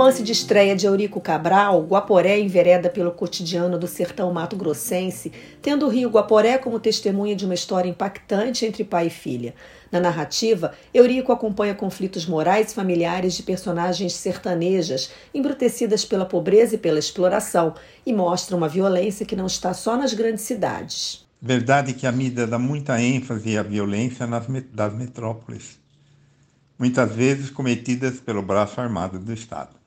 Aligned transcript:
Romance 0.00 0.22
de 0.22 0.32
estreia 0.32 0.74
de 0.74 0.86
Eurico 0.86 1.20
Cabral, 1.20 1.82
Guaporé 1.82 2.40
envereda 2.40 2.88
pelo 2.88 3.10
cotidiano 3.10 3.78
do 3.78 3.86
sertão 3.86 4.32
mato-grossense, 4.32 5.30
tendo 5.60 5.84
o 5.84 5.90
rio 5.90 6.08
Guaporé 6.08 6.56
como 6.56 6.80
testemunha 6.80 7.36
de 7.36 7.44
uma 7.44 7.52
história 7.52 7.90
impactante 7.90 8.64
entre 8.64 8.82
pai 8.82 9.08
e 9.08 9.10
filha. 9.10 9.54
Na 9.92 10.00
narrativa, 10.00 10.72
Eurico 10.94 11.32
acompanha 11.32 11.74
conflitos 11.74 12.24
morais 12.24 12.72
e 12.72 12.74
familiares 12.74 13.34
de 13.34 13.42
personagens 13.42 14.14
sertanejas, 14.14 15.10
embrutecidas 15.34 16.02
pela 16.02 16.24
pobreza 16.24 16.76
e 16.76 16.78
pela 16.78 16.98
exploração, 16.98 17.74
e 18.06 18.10
mostra 18.10 18.56
uma 18.56 18.70
violência 18.70 19.26
que 19.26 19.36
não 19.36 19.44
está 19.44 19.74
só 19.74 19.98
nas 19.98 20.14
grandes 20.14 20.44
cidades. 20.44 21.26
Verdade 21.42 21.92
que 21.92 22.06
a 22.06 22.12
mídia 22.12 22.46
dá 22.46 22.58
muita 22.58 22.98
ênfase 22.98 23.58
à 23.58 23.62
violência 23.62 24.26
nas 24.26 24.46
das 24.72 24.94
metrópoles, 24.94 25.78
muitas 26.78 27.14
vezes 27.14 27.50
cometidas 27.50 28.18
pelo 28.18 28.40
braço 28.40 28.80
armado 28.80 29.18
do 29.18 29.34
Estado 29.34 29.79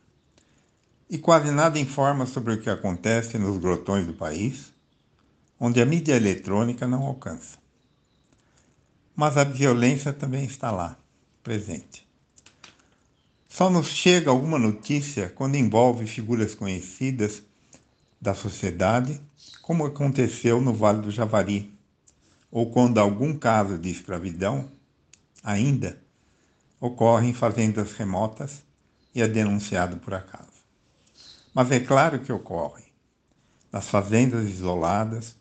e 1.10 1.18
quase 1.18 1.52
nada 1.52 1.80
informa 1.80 2.26
sobre 2.26 2.54
o 2.54 2.62
que 2.62 2.70
acontece 2.70 3.38
nos 3.38 3.58
grotões 3.58 4.06
do 4.06 4.14
país, 4.14 4.74
onde 5.60 5.82
a 5.82 5.86
mídia 5.86 6.16
eletrônica 6.16 6.88
não 6.88 7.04
alcança. 7.04 7.58
Mas 9.16 9.38
a 9.38 9.44
violência 9.44 10.12
também 10.12 10.45
está 10.45 10.72
lá, 10.72 10.98
presente. 11.44 12.08
Só 13.48 13.70
nos 13.70 13.88
chega 13.88 14.32
alguma 14.32 14.58
notícia 14.58 15.30
quando 15.30 15.56
envolve 15.56 16.08
figuras 16.08 16.56
conhecidas 16.56 17.44
da 18.20 18.34
sociedade, 18.34 19.22
como 19.62 19.86
aconteceu 19.86 20.60
no 20.60 20.73
Vale 20.73 21.02
do 21.02 21.12
Javari, 21.12 21.78
ou 22.50 22.72
quando 22.72 22.98
algum 22.98 23.38
caso 23.38 23.78
de 23.78 23.90
escravidão, 23.90 24.72
ainda, 25.44 26.02
ocorre 26.80 27.30
em 27.30 27.34
fazendas 27.34 27.94
remotas 27.94 28.64
e 29.14 29.22
é 29.22 29.28
denunciado 29.28 29.98
por 29.98 30.14
acaso. 30.14 30.53
Mas 31.54 31.72
é 31.72 31.80
claro 31.80 32.20
que 32.20 32.32
ocorre. 32.32 32.84
Nas 33.72 33.90
fazendas 33.90 34.50
isoladas, 34.50 35.36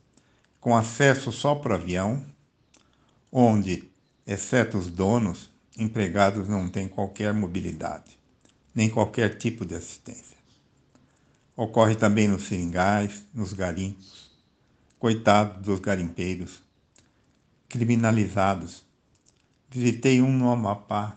com 0.60 0.76
acesso 0.76 1.32
só 1.32 1.54
por 1.54 1.72
avião, 1.72 2.24
onde, 3.30 3.90
exceto 4.26 4.78
os 4.78 4.88
donos, 4.88 5.50
empregados 5.76 6.48
não 6.48 6.68
têm 6.68 6.86
qualquer 6.86 7.32
mobilidade, 7.32 8.18
nem 8.74 8.88
qualquer 8.88 9.38
tipo 9.38 9.64
de 9.64 9.74
assistência. 9.74 10.36
Ocorre 11.56 11.94
também 11.94 12.28
nos 12.28 12.44
seringais, 12.44 13.26
nos 13.32 13.52
garimpos. 13.52 14.30
Coitados 14.98 15.62
dos 15.62 15.80
garimpeiros, 15.80 16.62
criminalizados. 17.68 18.84
Visitei 19.68 20.22
um 20.22 20.32
no 20.32 20.50
Amapá. 20.50 21.16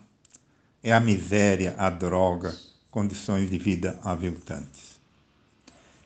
É 0.82 0.92
a 0.92 1.00
miséria, 1.00 1.76
a 1.78 1.90
droga, 1.90 2.56
condições 2.96 3.50
de 3.50 3.58
vida 3.58 4.00
aviltantes. 4.06 5.02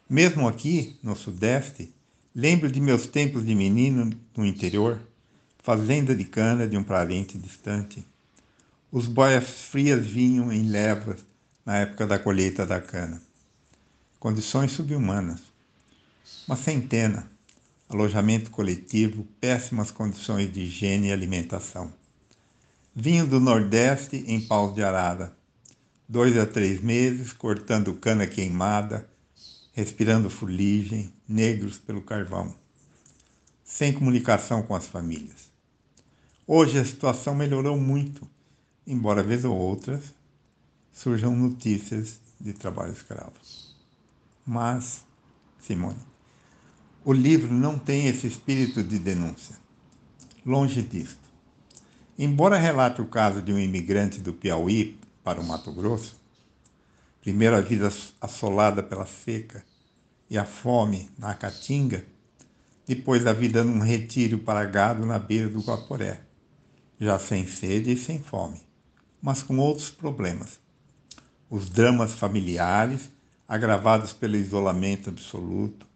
Mesmo 0.10 0.48
aqui, 0.48 0.98
no 1.04 1.16
Sudeste, 1.16 1.94
lembro 2.34 2.72
de 2.72 2.82
meus 2.82 3.06
tempos 3.06 3.46
de 3.46 3.54
menino 3.54 4.10
no 4.36 4.44
interior, 4.44 5.00
fazenda 5.60 6.16
de 6.16 6.26
cana 6.26 6.68
de 6.68 6.76
um 6.76 6.84
parente 6.84 7.38
distante. 7.38 8.04
Os 8.92 9.06
boias 9.06 9.44
frias 9.48 10.04
vinham 10.04 10.52
em 10.52 10.64
levas 10.64 11.24
na 11.64 11.78
época 11.78 12.08
da 12.08 12.18
colheita 12.18 12.66
da 12.66 12.82
cana. 12.82 13.22
Condições 14.20 14.72
subhumanas. 14.72 15.42
Uma 16.48 16.56
centena, 16.56 17.30
alojamento 17.88 18.50
coletivo, 18.50 19.28
péssimas 19.40 19.92
condições 19.92 20.52
de 20.52 20.62
higiene 20.62 21.10
e 21.10 21.12
alimentação. 21.12 21.94
Vinho 22.96 23.28
do 23.28 23.40
Nordeste 23.40 24.24
em 24.26 24.42
paus 24.42 24.74
de 24.74 24.82
arara, 24.82 25.38
dois 26.10 26.36
a 26.40 26.46
três 26.48 26.82
meses, 26.82 27.32
cortando 27.32 27.94
cana 27.94 28.26
queimada, 28.26 29.08
respirando 29.74 30.28
fuligem, 30.28 31.14
negros 31.28 31.78
pelo 31.78 32.02
carvão, 32.02 32.56
sem 33.64 33.94
comunicação 33.94 34.64
com 34.64 34.74
as 34.76 34.88
famílias. 34.88 35.52
Hoje 36.48 36.80
a 36.80 36.84
situação 36.84 37.36
melhorou 37.36 37.80
muito, 37.80 38.28
embora 38.88 39.22
vez 39.22 39.46
ou 39.46 39.56
outras 39.56 40.02
surjam 40.92 41.36
notícias 41.36 42.20
de 42.42 42.54
trabalho 42.54 42.92
escravo. 42.92 43.34
Mas, 44.44 45.04
Simone, 45.60 46.00
o 47.06 47.14
livro 47.14 47.54
não 47.54 47.78
tem 47.78 48.08
esse 48.08 48.26
espírito 48.26 48.84
de 48.84 48.98
denúncia. 48.98 49.56
Longe 50.44 50.82
disto. 50.82 51.20
Embora 52.18 52.58
relate 52.58 53.00
o 53.00 53.06
caso 53.06 53.44
de 53.44 53.54
um 53.54 53.60
imigrante 53.60 54.20
do 54.20 54.34
Piauí 54.34 55.00
para 55.24 55.40
o 55.40 55.44
Mato 55.44 55.72
Grosso, 55.72 56.16
primeiro 57.22 57.56
a 57.56 57.62
vida 57.62 57.92
assolada 58.22 58.82
pela 58.82 59.06
seca 59.06 59.64
e 60.30 60.38
a 60.38 60.46
fome 60.46 61.10
na 61.18 61.34
Caatinga, 61.34 62.06
depois 62.86 63.28
a 63.28 63.34
vida 63.34 63.64
num 63.64 63.80
retiro 63.80 64.40
para 64.40 64.66
gado 64.66 65.06
na 65.06 65.20
beira 65.20 65.50
do 65.50 65.62
Guaporé, 65.62 66.22
já 67.00 67.20
sem 67.20 67.48
sede 67.48 67.92
e 67.92 67.98
sem 67.98 68.20
fome, 68.20 68.62
mas 69.22 69.44
com 69.44 69.58
outros 69.58 69.90
problemas. 69.90 70.60
Os 71.50 71.70
dramas 71.70 72.14
familiares, 72.14 73.10
agravados 73.48 74.14
pelo 74.14 74.36
isolamento 74.36 75.10
absoluto, 75.10 75.88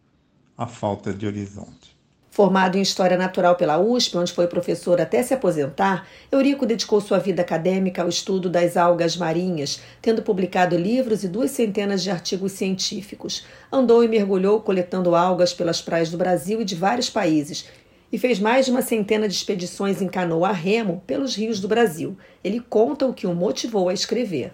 a 0.57 0.67
falta 0.67 1.13
de 1.13 1.25
horizonte. 1.25 1.92
Formado 2.33 2.79
em 2.79 2.81
História 2.81 3.15
Natural 3.15 3.55
pela 3.55 3.77
USP, 3.77 4.17
onde 4.17 4.33
foi 4.33 4.47
professor 4.47 4.99
até 4.99 5.21
se 5.21 5.35
aposentar, 5.35 6.07
Eurico 6.31 6.65
dedicou 6.65 6.99
sua 6.99 7.19
vida 7.19 7.43
acadêmica 7.43 8.01
ao 8.01 8.09
estudo 8.09 8.49
das 8.49 8.75
algas 8.75 9.15
marinhas, 9.15 9.79
tendo 10.01 10.23
publicado 10.23 10.75
livros 10.75 11.23
e 11.23 11.27
duas 11.27 11.51
centenas 11.51 12.01
de 12.01 12.09
artigos 12.09 12.53
científicos. 12.53 13.45
Andou 13.71 14.03
e 14.03 14.07
mergulhou 14.07 14.59
coletando 14.61 15.13
algas 15.13 15.53
pelas 15.53 15.79
praias 15.79 16.09
do 16.09 16.17
Brasil 16.17 16.59
e 16.59 16.65
de 16.65 16.73
vários 16.73 17.07
países, 17.07 17.69
e 18.11 18.17
fez 18.17 18.39
mais 18.39 18.65
de 18.65 18.71
uma 18.71 18.81
centena 18.81 19.27
de 19.27 19.35
expedições 19.35 20.01
em 20.01 20.07
canoa 20.07 20.49
a 20.49 20.53
remo 20.53 21.03
pelos 21.05 21.35
rios 21.35 21.59
do 21.59 21.67
Brasil. 21.67 22.17
Ele 22.43 22.59
conta 22.59 23.05
o 23.05 23.13
que 23.13 23.27
o 23.27 23.35
motivou 23.35 23.89
a 23.89 23.93
escrever. 23.93 24.51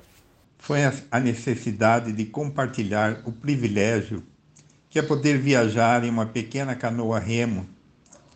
Foi 0.57 0.79
a 1.09 1.19
necessidade 1.21 2.11
de 2.11 2.25
compartilhar 2.25 3.21
o 3.25 3.31
privilégio 3.31 4.21
que 4.89 4.97
é 4.97 5.01
poder 5.01 5.37
viajar 5.37 6.03
em 6.03 6.09
uma 6.09 6.25
pequena 6.25 6.75
canoa 6.75 7.19
remo, 7.19 7.67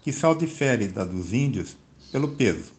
que 0.01 0.13
só 0.13 0.33
difere 0.33 0.87
da 0.87 1.03
dos 1.03 1.33
índios 1.33 1.75
pelo 2.11 2.35
peso. 2.35 2.71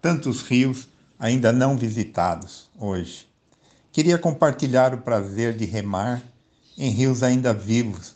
Tantos 0.00 0.42
rios 0.42 0.88
ainda 1.18 1.52
não 1.52 1.76
visitados 1.76 2.70
hoje. 2.78 3.26
Queria 3.90 4.18
compartilhar 4.18 4.94
o 4.94 4.98
prazer 4.98 5.56
de 5.56 5.64
remar 5.64 6.22
em 6.78 6.90
rios 6.90 7.22
ainda 7.22 7.52
vivos, 7.52 8.14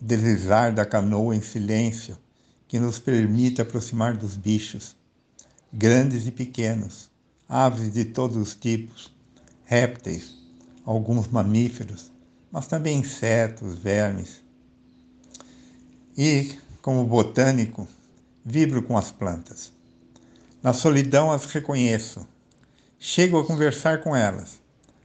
o 0.00 0.04
deslizar 0.04 0.74
da 0.74 0.86
canoa 0.86 1.36
em 1.36 1.42
silêncio, 1.42 2.16
que 2.66 2.80
nos 2.80 2.98
permite 2.98 3.60
aproximar 3.60 4.16
dos 4.16 4.36
bichos, 4.36 4.96
grandes 5.72 6.26
e 6.26 6.30
pequenos, 6.30 7.10
aves 7.48 7.92
de 7.92 8.06
todos 8.06 8.36
os 8.36 8.54
tipos, 8.54 9.12
répteis, 9.64 10.34
alguns 10.84 11.28
mamíferos, 11.28 12.10
mas 12.50 12.66
também 12.66 12.98
insetos, 12.98 13.78
vermes. 13.78 14.42
E, 16.16 16.58
como 16.82 17.04
botânico, 17.04 17.86
vibro 18.44 18.82
com 18.82 18.96
as 18.96 19.12
plantas. 19.12 19.72
Na 20.62 20.72
solidão 20.72 21.30
as 21.30 21.44
reconheço. 21.44 22.26
Chego 22.98 23.38
a 23.38 23.44
conversar 23.44 24.02
com 24.02 24.16
elas. 24.16 24.58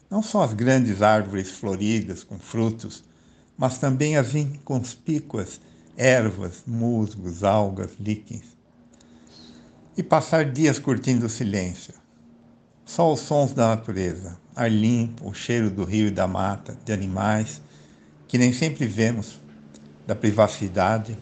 Não 0.09 0.23
só 0.23 0.44
as 0.44 0.53
grandes 0.53 1.01
árvores 1.01 1.51
floridas 1.51 2.23
com 2.23 2.39
frutos, 2.39 3.03
mas 3.57 3.77
também 3.77 4.17
as 4.17 4.33
inconspícuas 4.33 5.59
ervas, 5.95 6.63
musgos, 6.65 7.44
algas, 7.44 7.91
líquens. 8.00 8.57
E 9.95 10.01
passar 10.01 10.51
dias 10.51 10.79
curtindo 10.79 11.27
o 11.27 11.29
silêncio. 11.29 11.94
Só 12.85 13.13
os 13.13 13.19
sons 13.19 13.53
da 13.53 13.67
natureza, 13.67 14.38
ar 14.55 14.71
limpo, 14.71 15.29
o 15.29 15.33
cheiro 15.33 15.69
do 15.69 15.83
rio 15.83 16.07
e 16.07 16.11
da 16.11 16.27
mata, 16.27 16.77
de 16.83 16.94
animais 16.94 17.61
que 18.27 18.38
nem 18.38 18.51
sempre 18.51 18.88
vemos, 18.88 19.39
da 20.07 20.15
privacidade, 20.15 21.15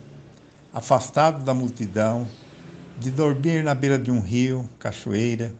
afastado 0.74 1.44
da 1.44 1.54
multidão, 1.54 2.26
de 2.98 3.12
dormir 3.12 3.64
na 3.64 3.76
beira 3.76 4.00
de 4.00 4.10
um 4.10 4.22
rio, 4.22 4.70
cachoeira, 4.80 5.54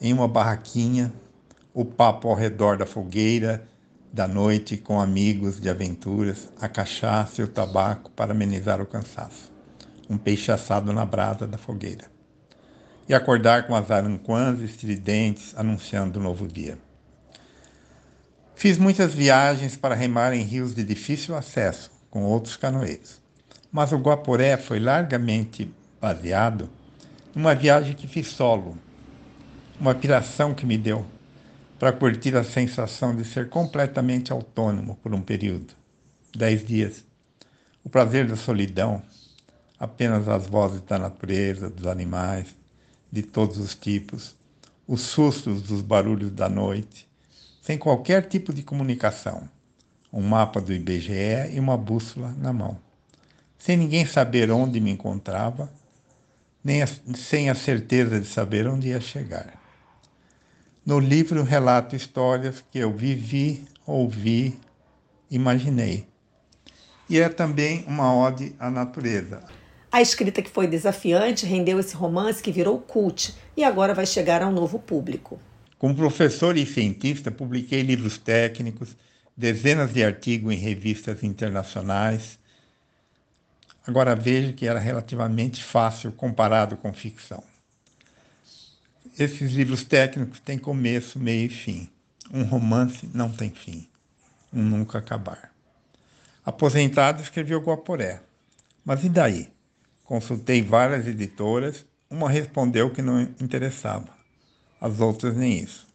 em 0.00 0.12
uma 0.12 0.28
barraquinha, 0.28 1.10
o 1.72 1.84
papo 1.84 2.28
ao 2.28 2.34
redor 2.34 2.76
da 2.76 2.84
fogueira, 2.84 3.66
da 4.12 4.28
noite 4.28 4.76
com 4.76 5.00
amigos 5.00 5.58
de 5.58 5.70
aventuras, 5.70 6.48
a 6.60 6.68
cachaça 6.68 7.40
e 7.40 7.44
o 7.44 7.48
tabaco 7.48 8.10
para 8.10 8.32
amenizar 8.32 8.80
o 8.80 8.86
cansaço. 8.86 9.50
um 10.08 10.16
peixe 10.16 10.52
assado 10.52 10.92
na 10.92 11.04
brasa 11.04 11.46
da 11.46 11.58
fogueira, 11.58 12.04
e 13.08 13.14
acordar 13.14 13.66
com 13.66 13.74
as 13.74 13.90
aranquãs 13.90 14.60
estridentes 14.60 15.54
anunciando 15.56 16.20
o 16.20 16.22
novo 16.22 16.46
dia. 16.46 16.78
Fiz 18.58 18.78
muitas 18.78 19.12
viagens 19.12 19.76
para 19.76 19.94
remar 19.94 20.32
em 20.32 20.40
rios 20.40 20.74
de 20.74 20.82
difícil 20.82 21.36
acesso 21.36 21.90
com 22.08 22.24
outros 22.24 22.56
canoeiros, 22.56 23.20
mas 23.70 23.92
o 23.92 23.98
Guaporé 23.98 24.56
foi 24.56 24.80
largamente 24.80 25.70
baseado 26.00 26.70
numa 27.34 27.54
viagem 27.54 27.94
que 27.94 28.08
fiz 28.08 28.28
solo, 28.28 28.78
uma 29.78 29.94
piração 29.94 30.54
que 30.54 30.64
me 30.64 30.78
deu 30.78 31.04
para 31.78 31.92
curtir 31.92 32.34
a 32.34 32.42
sensação 32.42 33.14
de 33.14 33.26
ser 33.26 33.50
completamente 33.50 34.32
autônomo 34.32 34.96
por 35.02 35.14
um 35.14 35.20
período, 35.20 35.74
dez 36.34 36.64
dias. 36.64 37.04
O 37.84 37.90
prazer 37.90 38.26
da 38.26 38.36
solidão, 38.36 39.02
apenas 39.78 40.30
as 40.30 40.46
vozes 40.46 40.80
da 40.80 40.98
natureza, 40.98 41.68
dos 41.68 41.86
animais, 41.86 42.56
de 43.12 43.20
todos 43.20 43.58
os 43.58 43.74
tipos, 43.74 44.34
os 44.88 45.02
sustos 45.02 45.60
dos 45.60 45.82
barulhos 45.82 46.30
da 46.30 46.48
noite, 46.48 47.06
sem 47.66 47.76
qualquer 47.76 48.28
tipo 48.28 48.54
de 48.54 48.62
comunicação, 48.62 49.42
um 50.12 50.22
mapa 50.22 50.60
do 50.60 50.72
IBGE 50.72 51.50
e 51.52 51.58
uma 51.58 51.76
bússola 51.76 52.32
na 52.38 52.52
mão, 52.52 52.78
sem 53.58 53.76
ninguém 53.76 54.06
saber 54.06 54.52
onde 54.52 54.80
me 54.80 54.92
encontrava, 54.92 55.68
nem 56.62 56.84
a, 56.84 56.86
sem 57.16 57.50
a 57.50 57.56
certeza 57.56 58.20
de 58.20 58.26
saber 58.28 58.68
onde 58.68 58.90
ia 58.90 59.00
chegar. 59.00 59.60
No 60.84 61.00
livro 61.00 61.42
relato 61.42 61.96
histórias 61.96 62.62
que 62.70 62.78
eu 62.78 62.92
vivi, 62.92 63.66
ouvi, 63.84 64.56
imaginei. 65.28 66.06
E 67.10 67.18
é 67.18 67.28
também 67.28 67.84
uma 67.88 68.14
ode 68.14 68.54
à 68.60 68.70
natureza. 68.70 69.42
A 69.90 70.00
escrita 70.00 70.40
que 70.40 70.50
foi 70.50 70.68
desafiante 70.68 71.44
rendeu 71.44 71.80
esse 71.80 71.96
romance 71.96 72.40
que 72.40 72.52
virou 72.52 72.78
cult 72.78 73.34
e 73.56 73.64
agora 73.64 73.92
vai 73.92 74.06
chegar 74.06 74.40
a 74.40 74.46
um 74.46 74.52
novo 74.52 74.78
público. 74.78 75.40
Como 75.78 75.94
professor 75.94 76.56
e 76.56 76.64
cientista, 76.64 77.30
publiquei 77.30 77.82
livros 77.82 78.16
técnicos, 78.16 78.96
dezenas 79.36 79.92
de 79.92 80.02
artigos 80.02 80.52
em 80.54 80.56
revistas 80.56 81.22
internacionais. 81.22 82.38
Agora 83.86 84.16
vejo 84.16 84.54
que 84.54 84.66
era 84.66 84.80
relativamente 84.80 85.62
fácil 85.62 86.10
comparado 86.12 86.76
com 86.76 86.92
ficção. 86.92 87.44
Esses 89.18 89.52
livros 89.52 89.84
técnicos 89.84 90.40
têm 90.40 90.58
começo, 90.58 91.18
meio 91.18 91.46
e 91.46 91.48
fim. 91.48 91.88
Um 92.32 92.42
romance 92.42 93.08
não 93.14 93.30
tem 93.30 93.50
fim. 93.50 93.86
Um 94.52 94.62
nunca 94.62 94.98
acabar. 94.98 95.52
Aposentado, 96.44 97.22
escreveu 97.22 97.60
Guaporé. 97.60 98.22
Mas 98.84 99.04
e 99.04 99.08
daí? 99.08 99.50
Consultei 100.04 100.62
várias 100.62 101.06
editoras, 101.06 101.84
uma 102.08 102.30
respondeu 102.30 102.90
que 102.90 103.02
não 103.02 103.20
interessava, 103.20 104.15
as 104.86 105.00
outras 105.00 105.36
nem 105.36 105.58
isso. 105.58 105.86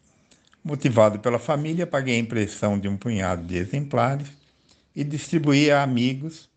Motivado 0.62 1.18
pela 1.18 1.38
família, 1.38 1.86
paguei 1.86 2.16
a 2.16 2.20
impressão 2.20 2.78
de 2.78 2.88
um 2.88 2.96
punhado 2.96 3.42
de 3.42 3.56
exemplares 3.56 4.28
e 4.94 5.02
distribuí 5.02 5.70
a 5.70 5.82
amigos 5.82 6.48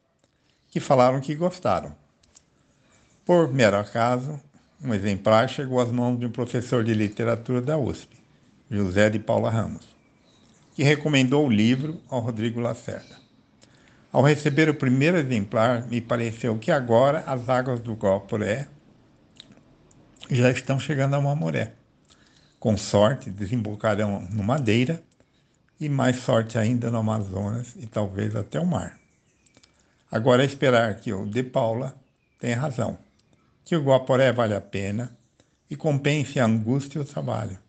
que 0.70 0.80
falaram 0.80 1.22
que 1.22 1.34
gostaram. 1.34 1.96
Por 3.26 3.52
mero 3.52 3.78
acaso, 3.78 4.40
um 4.84 4.94
exemplar 4.94 5.50
chegou 5.50 5.80
às 5.80 5.90
mãos 5.92 6.20
de 6.20 6.26
um 6.26 6.32
professor 6.32 6.84
de 6.84 6.94
literatura 6.94 7.62
da 7.62 7.78
USP, 7.78 8.16
José 8.70 9.10
de 9.10 9.18
Paula 9.18 9.50
Ramos, 9.50 9.88
que 10.76 10.84
recomendou 10.84 11.48
o 11.48 11.52
livro 11.52 12.00
ao 12.10 12.20
Rodrigo 12.20 12.60
Lacerda. 12.60 13.16
Ao 14.12 14.22
receber 14.22 14.70
o 14.70 14.76
primeiro 14.76 15.18
exemplar, 15.18 15.88
me 15.88 16.00
pareceu 16.00 16.58
que 16.58 16.72
agora 16.72 17.24
as 17.26 17.50
águas 17.50 17.80
do 17.80 17.94
Guaporé 17.94 18.68
já 20.30 20.52
estão 20.52 20.80
chegando 20.80 21.16
a 21.16 21.22
Mamoré. 21.22 21.74
Com 22.66 22.78
sorte, 22.78 23.30
desembocarão 23.30 24.28
no 24.32 24.44
Madeira 24.44 25.00
e 25.80 25.88
mais 25.88 26.16
sorte 26.16 26.58
ainda 26.58 26.90
no 26.90 26.98
Amazonas 26.98 27.76
e 27.76 27.86
talvez 27.86 28.36
até 28.36 28.60
o 28.60 28.66
mar. 28.66 28.98
Agora 30.12 30.42
é 30.42 30.48
esperar 30.48 30.96
que 30.96 31.14
o 31.14 31.28
De 31.28 31.44
Paula 31.44 31.96
tenha 32.40 32.60
razão 32.60 32.98
que 33.64 33.76
o 33.76 33.84
Guaporé 33.84 34.32
vale 34.34 34.56
a 34.56 34.62
pena 34.62 35.16
e 35.70 35.76
compense 35.76 36.40
a 36.40 36.46
angústia 36.46 36.98
e 36.98 37.02
o 37.04 37.06
trabalho, 37.06 37.60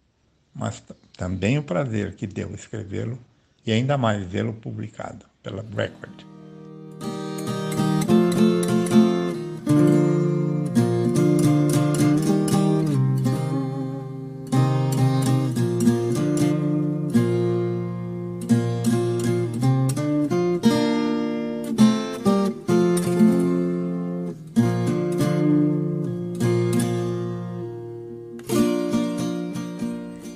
mas 0.55 0.83
também 1.15 1.59
o 1.59 1.63
prazer 1.63 2.15
que 2.15 2.27
deu 2.27 2.55
escrevê-lo 2.55 3.19
e 3.67 3.73
ainda 3.73 3.99
mais 3.99 4.25
vê-lo 4.25 4.55
publicado 4.55 5.27
pela 5.43 5.63
Record. 5.77 6.36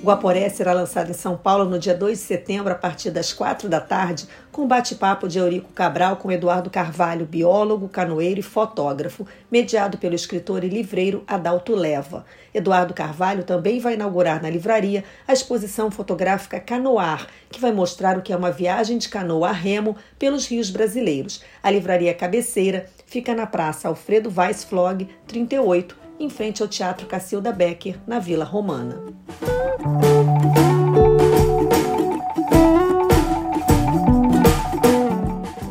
Guaporé 0.03 0.49
será 0.49 0.73
lançado 0.73 1.11
em 1.11 1.13
São 1.13 1.37
Paulo 1.37 1.63
no 1.63 1.77
dia 1.77 1.93
2 1.93 2.17
de 2.17 2.23
setembro, 2.23 2.73
a 2.73 2.75
partir 2.75 3.11
das 3.11 3.31
4 3.31 3.69
da 3.69 3.79
tarde, 3.79 4.27
com 4.51 4.67
bate-papo 4.67 5.27
de 5.27 5.37
Eurico 5.37 5.71
Cabral 5.73 6.15
com 6.15 6.31
Eduardo 6.31 6.71
Carvalho, 6.71 7.23
biólogo, 7.23 7.87
canoeiro 7.87 8.39
e 8.39 8.43
fotógrafo, 8.43 9.27
mediado 9.51 9.99
pelo 9.99 10.15
escritor 10.15 10.63
e 10.63 10.69
livreiro 10.69 11.23
Adalto 11.27 11.75
Leva. 11.75 12.25
Eduardo 12.51 12.95
Carvalho 12.95 13.43
também 13.43 13.79
vai 13.79 13.93
inaugurar 13.93 14.41
na 14.41 14.49
livraria 14.49 15.03
a 15.27 15.33
exposição 15.33 15.91
fotográfica 15.91 16.59
Canoar, 16.59 17.27
que 17.51 17.61
vai 17.61 17.71
mostrar 17.71 18.17
o 18.17 18.23
que 18.23 18.33
é 18.33 18.35
uma 18.35 18.51
viagem 18.51 18.97
de 18.97 19.07
canoa 19.07 19.49
a 19.49 19.53
remo 19.53 19.95
pelos 20.17 20.47
rios 20.47 20.71
brasileiros. 20.71 21.43
A 21.61 21.69
livraria 21.69 22.13
cabeceira 22.15 22.87
fica 23.05 23.35
na 23.35 23.45
Praça 23.45 23.87
Alfredo 23.87 24.33
Weissflog, 24.35 25.07
38, 25.27 25.95
em 26.19 26.29
frente 26.29 26.63
ao 26.63 26.67
Teatro 26.67 27.05
Cacilda 27.05 27.51
Becker, 27.51 27.99
na 28.07 28.17
Vila 28.17 28.45
Romana. 28.45 29.20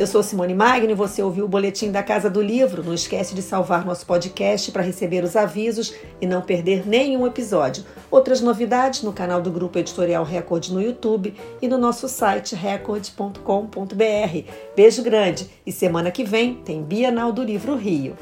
Eu 0.00 0.06
sou 0.06 0.22
Simone 0.22 0.54
Magno 0.54 0.90
e 0.90 0.94
você 0.94 1.22
ouviu 1.22 1.44
o 1.44 1.48
boletim 1.48 1.90
da 1.90 2.02
Casa 2.02 2.30
do 2.30 2.40
Livro. 2.40 2.82
Não 2.82 2.94
esquece 2.94 3.34
de 3.34 3.42
salvar 3.42 3.84
nosso 3.84 4.06
podcast 4.06 4.72
para 4.72 4.80
receber 4.80 5.22
os 5.22 5.36
avisos 5.36 5.94
e 6.18 6.26
não 6.26 6.40
perder 6.40 6.88
nenhum 6.88 7.26
episódio. 7.26 7.84
Outras 8.10 8.40
novidades 8.40 9.02
no 9.02 9.12
canal 9.12 9.42
do 9.42 9.50
Grupo 9.50 9.78
Editorial 9.78 10.24
Record 10.24 10.70
no 10.70 10.80
YouTube 10.80 11.34
e 11.60 11.68
no 11.68 11.76
nosso 11.76 12.08
site 12.08 12.54
record.com.br. 12.54 13.44
Beijo 14.74 15.02
grande 15.02 15.50
e 15.66 15.70
semana 15.70 16.10
que 16.10 16.24
vem 16.24 16.54
tem 16.54 16.82
Bienal 16.82 17.30
do 17.30 17.42
Livro 17.42 17.76
Rio. 17.76 18.16